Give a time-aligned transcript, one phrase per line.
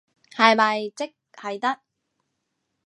[0.31, 1.79] 係咪即係得？